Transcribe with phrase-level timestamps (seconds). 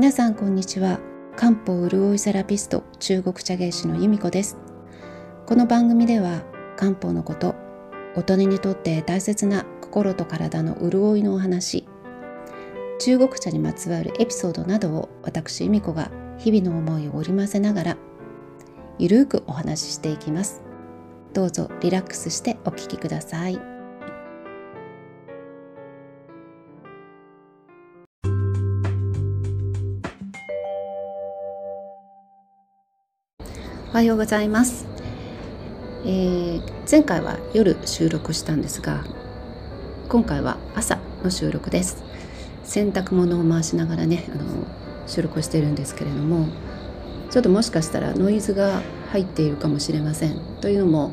[0.00, 0.98] 皆さんこんにちは。
[1.36, 4.56] 漢方潤いセラピスト中国茶芸師の由美子です。
[5.44, 6.40] この番組では
[6.74, 7.54] 漢方のこと
[8.16, 11.86] 大人にとって大切な心と体の潤いのお話
[12.98, 17.96] 中国茶にまつわるエピソードなどを私由美子が日々の思いを織り交ぜながら
[18.98, 20.62] ゆるーくお話ししていきます。
[21.34, 23.79] どうぞリラックスしてお聞きください。
[33.90, 34.86] おはようございます、
[36.04, 39.02] えー、前回は夜収録したんですが
[40.08, 42.04] 今回は朝の収録です。
[42.62, 44.64] 洗濯物を回しながらねあの
[45.08, 46.46] 収録してるんですけれども
[47.32, 50.38] ちょっともしかしたらノイズが入っているかもしれません。
[50.60, 51.12] というのも、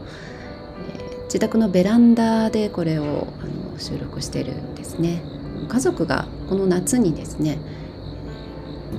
[0.95, 5.23] えー、自宅のベランダでこれをあの収録してるんですね。
[5.67, 7.57] 家族がこの夏にですね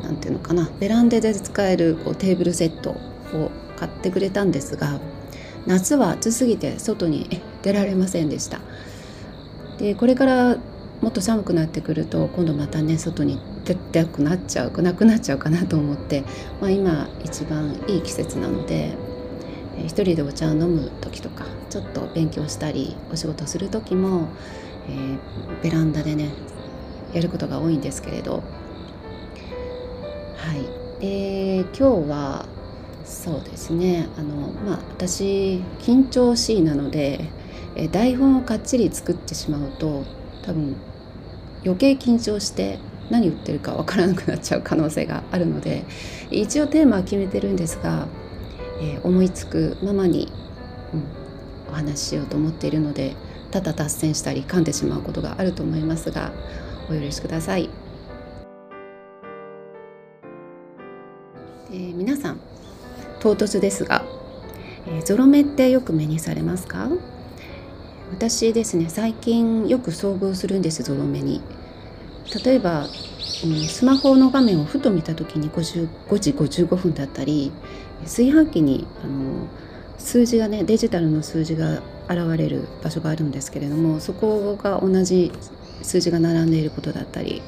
[0.03, 2.91] 何ていうのかなベランダで使えるこうテーブルセット
[3.37, 4.99] を買ってくれたんですが
[5.67, 8.61] 夏は暑すぎて外に出られませんでした。
[9.79, 10.57] でこれから
[11.01, 16.25] もっと寒くなってくると今度またね外に出たくなっちゃうなくなっちゃうかなと思って、
[16.61, 18.97] まあ、今一番いい季節なので、
[19.79, 24.29] 一人でお茶を飲む時とかちょっと勉強したりお仕事する時も、
[24.89, 26.31] えー、ベランダでね
[27.13, 28.43] やることが多いんですけれど。
[30.37, 31.01] はい。
[31.01, 32.47] で今日は
[33.09, 37.31] そうですねあのまあ私緊張しいなので
[37.75, 40.05] え台本をかっちり作ってしまうと
[40.43, 40.77] 多分
[41.65, 42.79] 余計緊張して
[43.11, 45.85] 何言ってるかわからなくなっちゃう可能性があるので
[46.31, 48.07] 一応テーマは決めてるんですが、
[48.81, 50.31] えー、思いつくままに、
[50.93, 53.17] うん、お話ししようと思っているので
[53.51, 56.33] ただ脱線したり噛んでしまうことがあると思いますが
[56.91, 57.71] お許しください。
[61.71, 62.41] えー、皆さん
[63.21, 64.05] 唐突ですが、
[64.87, 66.89] えー、ゾロ目ってよく目にされますか？
[68.11, 71.43] 私ですね最近よく遭遇するんですゾロ目に。
[72.45, 72.89] 例えば、うん、
[73.67, 77.53] スマホの画面をふと見た時に55時55分だったり
[78.03, 79.47] 炊飯器にあの
[79.99, 85.33] 数字がねデジタルの数字が現れる場所があるんですけれどもそこが同じ
[85.83, 87.41] 数字が並んでいることだったり、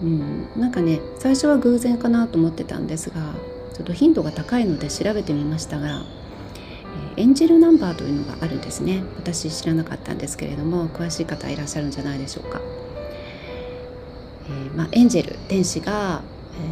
[0.00, 3.34] うん、なんかね最初は偶然かなと思ってたんですが
[3.76, 6.02] ちょっと頻度が高いので調べてみましたが、
[7.18, 9.04] エンジェルナンバーというのがあるんですね。
[9.18, 12.62] 私知らなかったんですけれども詳しい方いらっしゃるんじゃないでしょうか、
[14.48, 16.22] えー、まあ、エンジェル天使が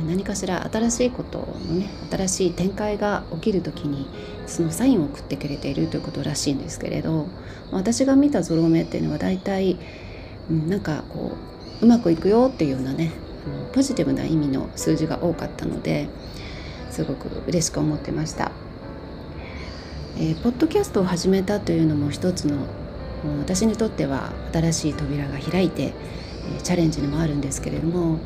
[0.06, 4.06] 何かしら新しいことのね新しい展開が起きる時に
[4.46, 7.26] そのサインを送ってくれているということらしいんですけれど
[7.70, 9.78] 私が見たゾロ目っていうのは大体、
[10.50, 11.36] うん、なんかこ
[11.82, 13.12] ううまくいくよっていうようなね
[13.74, 16.08] ポジティブな意味の数字が多かったので
[16.94, 18.52] すごく嬉しく思ってました、
[20.16, 22.68] えー、ポッドキャストを始めたというのも一つの
[23.40, 25.92] 私にとっては新しい扉が開いて
[26.62, 28.20] チャレンジにもあるんですけれども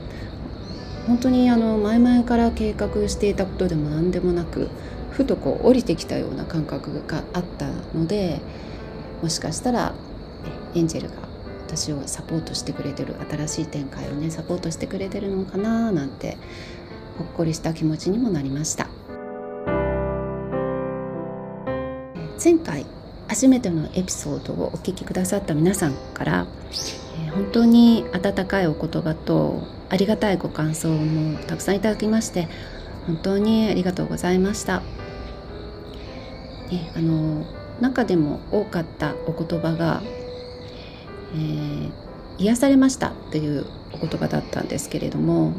[1.07, 4.69] 本当にあの前々から計画していたことでも何でもなく
[5.13, 8.39] ふとこう降りてきたような感覚があったので
[9.23, 9.95] もしかしたら
[10.75, 11.17] エンジェルが
[11.67, 16.37] 私をサポートしてくれてる新しい展開をねサポートしてくれてるのかななんて
[17.19, 18.89] ほっこりした気持ちにもなりました
[22.43, 22.87] 前回
[23.27, 26.47] 初めてのエピソードをお聞きくださった皆さんから、
[27.35, 32.49] 本当に温かいお言葉とありがたいご感想もたくさんいただきまして
[33.07, 34.83] 本当にありがとうございました。
[36.71, 37.45] ね、あの
[37.81, 40.03] 中でも多かったお言葉が、
[41.35, 41.91] えー、
[42.39, 45.53] 癒されましたというお言葉だったんですけれども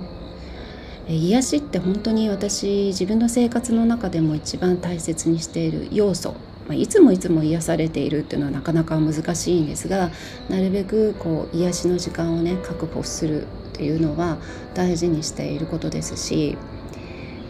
[1.16, 6.36] 癒しって本当に私自分の生活の中でも一番大切にしている要素。
[6.70, 10.12] まいつもいつも癒されているっていうのはなかなか難しいんですが
[10.50, 14.38] なるべくこう癒しの時間をね確保するっていうのは
[14.76, 16.58] 大事にしていることですし、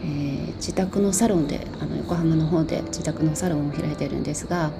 [0.03, 4.71] えー、自宅のサロンであの横浜の方で自宅のサロンを開いてるんですが、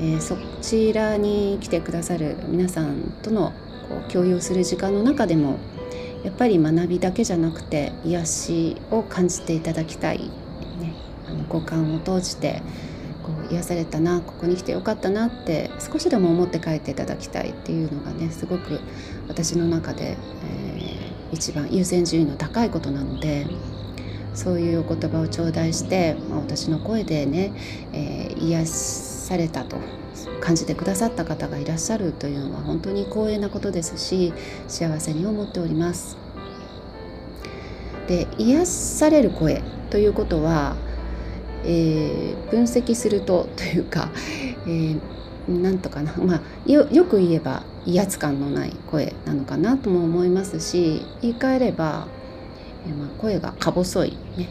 [0.00, 3.52] えー、そちらに来てくださる皆さんとの
[3.90, 5.58] こう共有する時間の中でも
[6.24, 10.30] やっぱり学びだけじゃなくて癒しを感じていただきたい、
[10.80, 10.94] ね、
[11.26, 12.62] あの五感を通して
[13.22, 18.80] こう癒されたなここに来てよかったなって少しでも思って帰っていただきたいっていうのがねすごく
[19.28, 23.46] 私の中で、えー、一番優先順位の高いことなので
[24.34, 27.52] そういうお言葉を頂戴して、まあ、私の声でね、
[27.92, 29.76] えー、癒されたと
[30.40, 34.32] 感じてくださった方がいらっしゃるというのは本当に光栄なことですし
[34.66, 36.16] 幸せに思っております。
[38.08, 40.76] で癒される声ということは、
[41.64, 44.10] えー、分析するとというか、
[44.66, 45.00] えー、
[45.48, 52.08] なんとかな、まあ、よく言えば威圧感のない声なのかなとも思いますし言い換えれば、
[52.86, 54.48] えー、まあ、声がか細い、ね、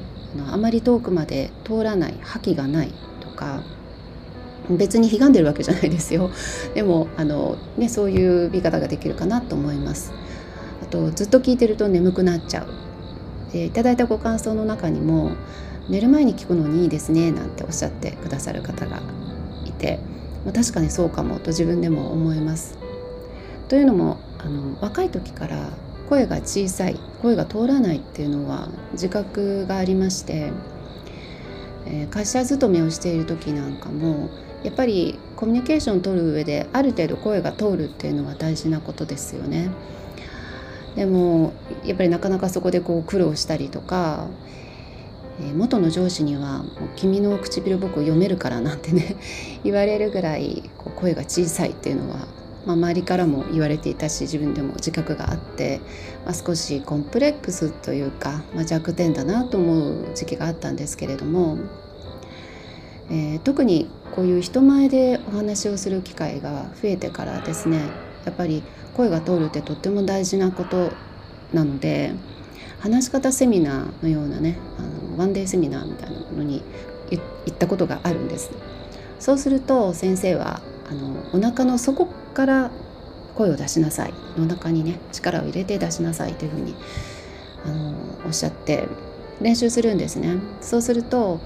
[0.52, 3.64] あまり遠くまで通らない覇気がないとか
[4.70, 6.30] 別に悲んでるわけじゃないですよ。
[6.76, 10.12] でもあの、ね、そういう見方ができるかなと思います。
[10.84, 12.68] あとずっと聞いてると眠くなっちゃう。
[13.54, 15.32] でいただいたご感想の中にも
[15.90, 19.02] 寝る前に聞くのにいいですねなんておっしゃってくださる方が
[19.66, 20.00] いて、
[20.54, 22.78] 確かにそうかもと自分でも思います。
[23.70, 25.70] というのもあの若い時から
[26.10, 30.52] 声が小さい声が通らないっていうのは自覚がありまして、
[31.86, 34.30] えー、会社勤めをしている時なんかも
[34.64, 39.70] やっぱりコミュニケーションを取る上である程度声が通るっていうのは大事なことですよね。
[40.96, 41.54] でも
[41.86, 44.28] やっぱりなかなかそこでこう苦労したりとか、
[45.40, 46.66] えー、元の上司には
[46.98, 49.16] 「君の唇僕読めるから」なんてね
[49.64, 52.28] 言われるぐらいこう声が小さいっていうのは、
[52.66, 55.82] まあ、周りからも言われていたし自分でも自覚があって、
[56.26, 61.60] まあ、少しコンプレックスというか、まあ、弱点だなと思う時期があったんですけれども。
[63.10, 67.82] えー、特にこういう人前でお話をする機会が増えてからですね
[68.26, 68.64] やっぱり
[68.96, 70.92] 声が通るってとっても大事なこと
[71.54, 72.14] なので
[72.80, 76.62] 話し方セミナーのようなねあのワンデーセミナーみたいなのに
[77.10, 78.52] 行ったことがあるんです。
[79.20, 82.72] そうすると先生はあのお腹の底から
[83.36, 84.14] 声を出しなさい。
[84.38, 86.34] お腹にね力を入れて出しなさい。
[86.34, 86.76] というふうに
[87.66, 87.96] あの
[88.26, 88.88] おっしゃって
[89.42, 90.36] 練習するんですね。
[90.62, 91.40] そうすると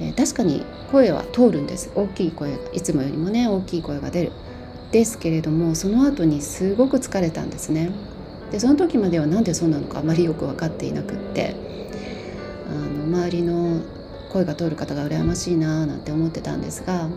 [0.00, 1.90] え、確かに声は通るんです。
[1.94, 4.32] 大きい声がいつもよりもね大きい声が出る。
[4.92, 7.90] ですけれどもその後にすごく疲れたんですね。
[8.50, 11.56] でその時までは何でそうなのかあまりよく分かっていなくって。
[12.68, 13.80] あの周りの
[14.28, 17.08] 声が通る方が羨ましいななんて思ってたんですが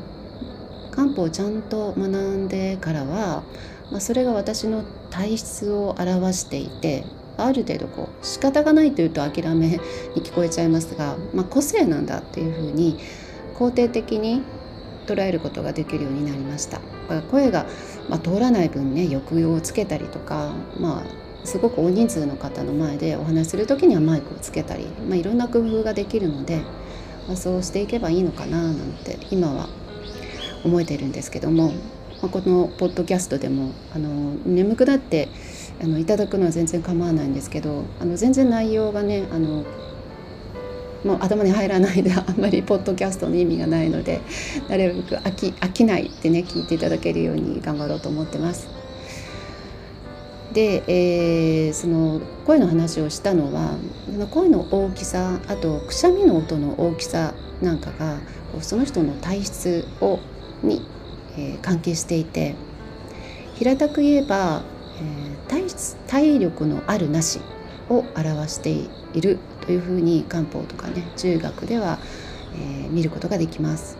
[0.92, 3.44] 漢方をちゃんと学んでからは、
[3.92, 7.06] まあ、それが私の体質を表していて
[7.46, 9.80] ある程度こう仕方がないというと諦めに
[10.24, 13.00] 聞こえちゃいますが、まあ、個性なんだっていうふうに
[13.56, 14.42] 肯定的に
[15.06, 16.82] 捉えることができるようになりました。
[17.32, 17.66] 声が、
[18.08, 26.62] まあ、通らない分ね抑揚をつけたりとかまあすごく大人数の方の前でお話しする時にはマイクをつけたり、まあ、いろんな工夫ができるので、
[27.28, 29.70] まあ、そうしていけばいいのかななんて今は
[30.64, 31.70] 思えてるんですけども、
[32.22, 35.30] まあ、このポッドキャストでもあの眠くなって
[35.82, 39.66] あのいただくのは全然構わないんですけどあの全然内容がねあの
[41.04, 44.22] もう頭に入らないで あんまりポッドキャストの意味がないので
[44.68, 48.68] なるべく飽き飽きないってね聞いていただけるように頑張ろうと思ってます。
[50.54, 53.78] で、えー、その声の話をしたのは
[54.32, 58.18] 声の大きさあとくしゃみの音の大きさなんかが
[58.62, 60.20] その人の体質を
[60.64, 60.82] に、
[61.38, 62.56] えー、関係していて
[63.56, 64.64] 平たく言えば
[65.00, 65.70] えー、体
[66.08, 67.40] 体力のあるなし
[67.90, 72.00] を表しているというふうに漢方とかね中学では、
[72.56, 73.98] えー、見ることができます。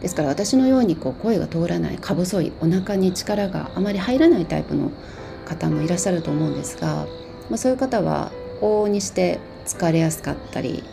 [0.00, 4.92] ですから私のようにこう声が通らないか細いお腹に力があまり入らないタイプの
[5.44, 7.06] 方もいらっしゃると思うんですが、
[7.50, 8.30] まあ、そういう方は
[8.60, 10.84] 往々にして疲れやすかったり、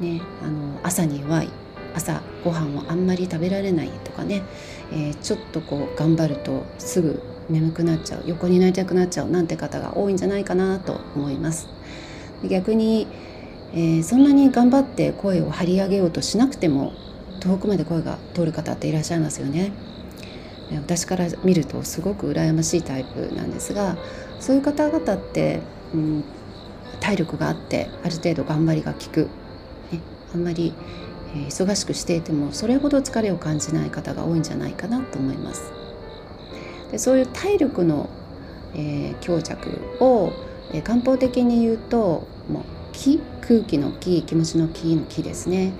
[0.00, 1.48] ね、あの朝に弱い
[1.94, 4.42] 朝ご飯をあんまり食べられないとかね、
[4.92, 11.68] えー、ちょっとこう頑張るとすぐ眠くなっちゃう横になりたくなっちゃうなんて方が多いんじゃないかなと思います。
[12.48, 13.06] 逆に、
[13.72, 16.92] えー、そんなに頑張って声を張り上げようとしなくても
[17.40, 19.72] 遠くまで声が通る方っていらっしゃいますよね。
[20.74, 23.96] 私から見るとすごく羨ましいタイプなんですが
[24.40, 25.60] そういう方々って、
[25.94, 26.24] うん、
[26.98, 29.28] 体力があってある程度頑張りが効く、
[29.92, 30.00] ね、
[30.34, 30.74] あんまり、
[31.36, 35.75] えー、忙しくしていてもそれほど疲れを感じない方が多いんじゃないかなと思います。
[36.90, 38.08] でそういう体力の、
[38.74, 40.32] えー、強弱を、
[40.72, 42.62] えー、漢方的に言うともう
[42.92, 45.72] 気空気の気気持ちの気の気ですね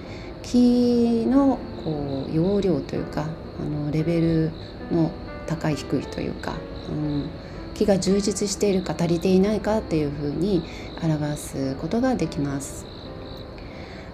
[0.43, 3.27] 気のこう容量というか
[3.61, 4.51] あのレベル
[4.93, 5.11] の
[5.47, 6.55] 高い低いというか、
[6.89, 7.31] うん、
[7.75, 10.63] 気が充実しているか足りていないかっていうふうに
[11.03, 12.87] 表すことができます。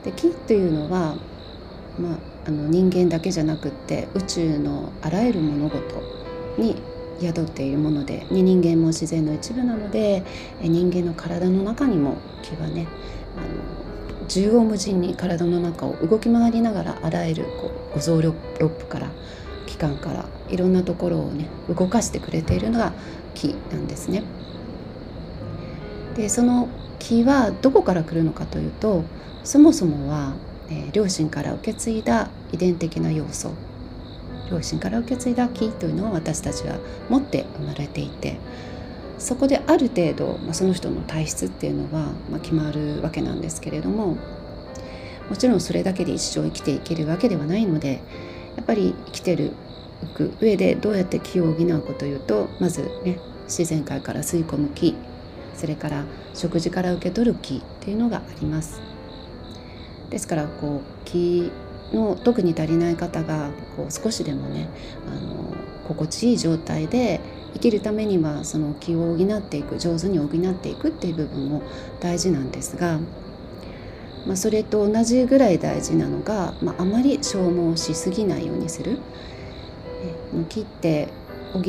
[0.05, 1.17] で気というのは、
[1.99, 6.03] まあ、あの人間だけじゃなくって宇宙のあらゆる物事
[6.59, 6.77] に
[7.21, 10.25] 宿っているもので、人間も自然の一部なので
[10.61, 12.87] 人間の体の中にも気はね
[13.37, 19.11] あの縦横無尽に体の中を動き回りながらあらゆるこう五臓六腑から
[19.67, 22.93] 器官からいろんなところをね動かしてくれているのが
[23.35, 24.23] 気なんですね。
[26.17, 26.69] でその
[26.99, 29.03] 気はどこから来るのかというと
[29.45, 30.35] そもそもは、
[30.69, 33.53] えー、両親から受け継いだ遺伝的な要素
[34.53, 36.79] 両親から受け継いだ気というのを私たちは
[37.09, 38.37] 持って生まれていて
[39.19, 44.17] そこである程度、まあ、その人の体質っていうのは、まあ、決まるわけなんですけれども
[45.31, 48.03] もちろんそれだけで一生生きていけるわけではないので
[48.57, 49.53] やっぱり生きてる
[50.15, 54.97] く上でどうやって気を補うかというとまずね自然界から吸い込む気
[55.55, 56.05] それから
[56.35, 58.81] 食事から受け取る気っていうのがあります。
[60.11, 61.51] ですからこう気
[61.93, 64.69] の特に足りない方がこう少しでもね
[65.07, 65.55] あの
[65.89, 67.21] 心地いい状態で
[67.55, 71.63] 生きるためにはその気を補っていく上手に補っていくっていう部分も
[72.01, 72.99] 大事なんですが、
[74.27, 78.99] まあ、それと同じぐらい大事なのが、まあ、あまり消耗しすぎないようにする。
[80.49, 81.09] 気って
[81.53, 81.61] 補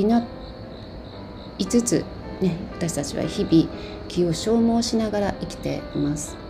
[1.58, 2.06] いつつ、
[2.42, 3.70] ね、私たちは日々
[4.08, 6.43] 気を消耗しながら生きています。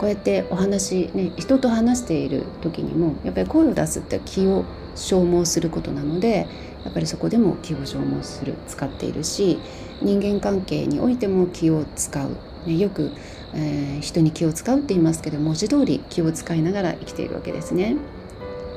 [0.00, 4.64] こうやってお話、ね、人と話している時にもやっぱり声を出すって気を
[4.94, 6.48] 消耗することなので
[6.86, 9.58] やっぱりそこでも気を消耗する使っているし
[10.00, 12.34] 人間関係においても気を使う、
[12.66, 13.12] ね、よく、
[13.52, 17.96] えー、人に気を使うって言いますけど文字通り気を使いながら生きているわけですね。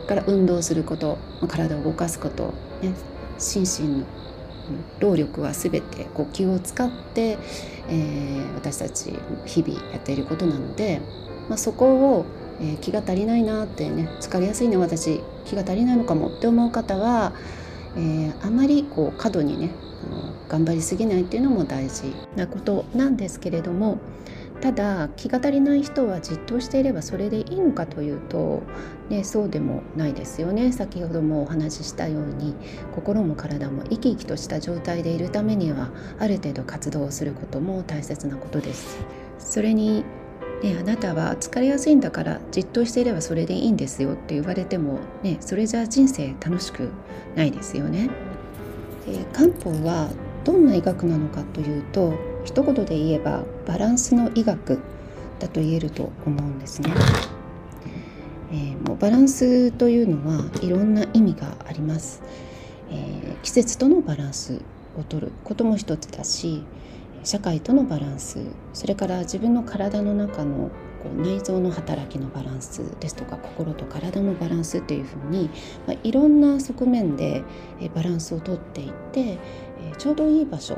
[0.10, 2.92] から運動すること体を動かすこと、ね、
[3.40, 4.06] 心身
[5.00, 7.38] 労力は全て呼吸を使って、
[7.90, 9.14] えー、私たち
[9.46, 11.02] 日々やっていることなので、
[11.50, 12.26] まあ、そこを、
[12.62, 17.34] えー、気が足りないなってね疲れやすいね私気が足りないのかもって思う方は、
[17.96, 19.72] えー、あまりこう過度にね
[20.50, 23.98] 頑張りすぎないっていうのも大事なことなんですけれども
[24.64, 28.64] ただ気が足りない人はじっとしていればそれでいいのかというと、
[29.10, 32.56] ね、そうでもないですよね先ほどもお話ししたように
[32.96, 39.06] 心も体も生き生きとした状態でいるためにはある程度活動をすることも大切なことです。
[39.38, 40.06] それに
[40.64, 46.90] ね、あなたは疲れやすいんだからじっとしていればそれでいいんですよって言われても、ね、それじゃ人生楽しく
[47.36, 48.10] ないですよね。
[49.06, 50.10] で漢方は
[50.46, 52.14] どんな医学なのかというと
[52.46, 54.80] 一言で言えばバランスの医学
[55.40, 56.92] だと言えると思うんですね。
[58.52, 62.22] えー、もうバランスというのはいろんな意味があります。
[62.92, 64.62] えー、季節とのバランス
[64.98, 66.64] をとることも一つだし
[67.24, 68.40] 社会とのバランス
[68.74, 70.70] それから自分の体の中の
[71.02, 75.50] こう内臓の働きのバランスですとか心と体のバランスというふうに、
[75.88, 77.44] まあ、いろんな側面で
[77.96, 79.40] バランスをとっていって
[79.98, 80.78] ちょうどいい場所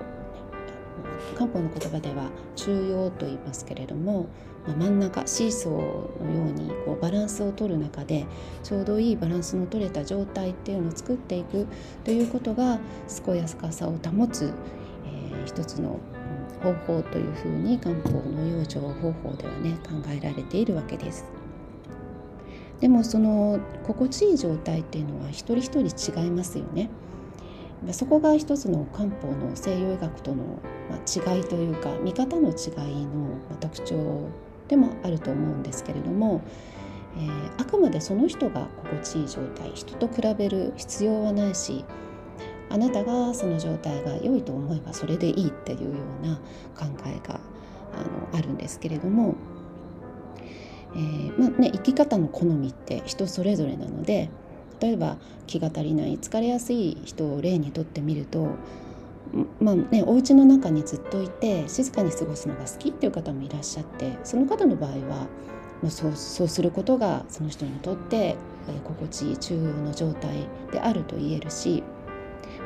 [1.36, 4.28] 漢方の言葉では中庸と言いますけれども、
[4.68, 8.26] まあ、真ん中シーソーのようにこうバランスを取る中で
[8.64, 11.68] ちょうどいいバランスの取れた状態っていうのを作っていく
[12.04, 12.80] ということが
[13.26, 14.54] 健やかさを保つ、
[15.06, 16.00] えー、一つの
[16.62, 21.26] 方法というふうに漢方の養生方法ではね考えられているわけです。
[22.80, 26.90] でもその心地いい状態っていうのは一人一人違いますよね。
[27.92, 30.60] そこが一つの漢方の西洋医学との
[31.06, 34.30] 違いというか見方の違いの特徴
[34.68, 36.42] でもあると思うんですけれども、
[37.18, 41.86] えー、あくまでその人が心地いい状態人と比べる必要はないし
[42.70, 46.36] あなたがその状態が良いと思えばそれでいいっていうような
[46.76, 47.40] 考えが
[47.94, 49.36] あのあるんですけれども、
[50.96, 54.30] えーまあね、生き方の好みって人それぞれなので
[54.80, 55.18] 例えば
[55.48, 58.50] 気が足りない疲れやすい人を例にとってみると
[59.60, 65.28] まあね、お家の中にずっといて静かに過ごすのが好きっていう方もいらっしゃってその方の場合は
[65.82, 71.84] もうそうそうすることがその人にとって、えー、心地いい中央の状態であると言えるし、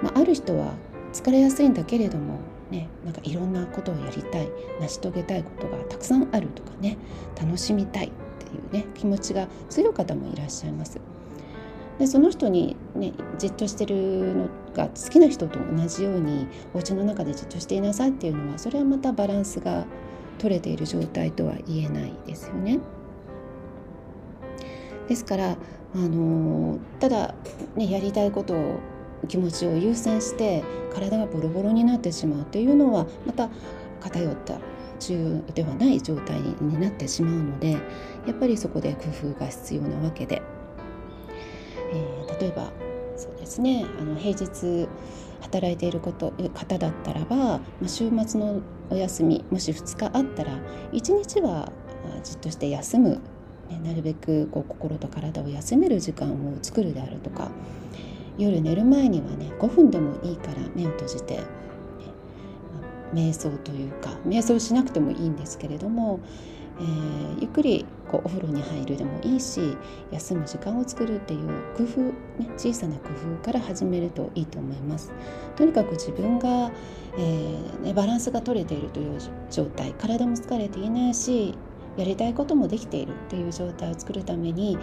[0.04, 0.74] まあ、ある人は
[1.12, 2.40] 疲れやすいんだけれども、
[2.70, 4.50] ね、なんかいろんなことをやりたい
[4.80, 6.98] 成し遂げたいことがたくさんあるとかね
[7.40, 8.12] 楽しみたいっ
[8.72, 11.00] ていうね気持ちが強い方もいらっしゃいます。
[12.00, 13.96] でその人に、ね、じっとしてる
[14.34, 19.86] のが好きな人と同じようにお家の中でじっとしていなさいっていうのはそれはまたバランスが
[20.38, 22.80] 取れている状態とは言えないですよね。
[25.10, 25.58] ですから
[25.96, 27.36] あのただ、
[27.76, 28.80] ね、やりたいことを
[29.28, 30.64] 気持ちを優先して
[30.94, 33.50] 体がボロボロになってしまうというのはまた
[34.00, 34.60] 偏った
[35.00, 37.80] 中ではない状態になってしまうのでや
[38.32, 40.42] っぱりそこで工夫が必要なわけで。
[41.92, 42.72] えー、例えば
[43.16, 44.88] そうですねあの平日
[45.42, 50.52] 働いていること方だったらば、まあ、週末のお休みもし2日あったら
[50.92, 51.72] 1日は
[52.24, 53.22] じっとして休む、
[53.70, 57.52] ね、なるべくこう心と体を休める時間を作るであるとか
[58.38, 61.44] 夜寝る前にはね5分でもいいから目を閉じて、ね、
[63.14, 66.20] 瞑想というか瞑想しなくてもいいんですけれども、
[66.80, 69.78] えー、ゆっくりこうお風呂に入るでもいいし
[70.12, 72.14] 休む時間を作るっていう工夫、ね、
[72.58, 75.12] 小さな工夫から始めるといいと思います。
[75.56, 76.72] とにかく自分が、
[77.18, 79.20] えー、ね、バランスが取れているという
[79.52, 81.54] 状態体も疲れていないし
[81.98, 84.78] やりたいこともできているっていう状態を作るために、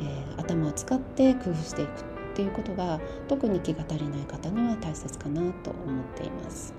[0.00, 1.92] えー、頭を使って工夫していくっ
[2.34, 6.74] ていうことが特に気が足りない方には大切かなと思っています。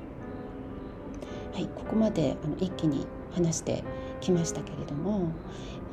[1.54, 3.84] はい、ここまであの一気に話して
[4.20, 5.30] きましたけれども、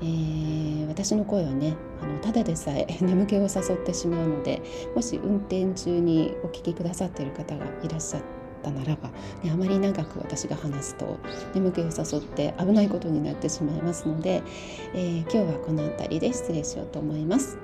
[0.00, 4.62] えー、私の声はねあのただでさえ 眠気を誘ってしまうので
[4.94, 8.22] もし運転中にお聞きくださっている方がいらっしゃっ
[8.62, 9.10] たならば、
[9.42, 11.18] ね、あまり長く私が話すと
[11.54, 14.42] 眠気を誘って危ないことになってしまいますので、
[14.94, 17.58] えー、今日はこの辺りで失礼しようと思います。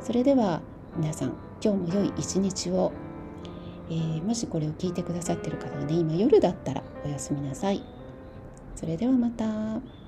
[0.00, 0.62] それでは
[0.96, 2.92] 皆さん今日も良い一日を、
[3.88, 8.01] えー、もしこれを聞いてくださっている方はね今夜だったらおやすみなさい。
[8.82, 10.01] それではまた。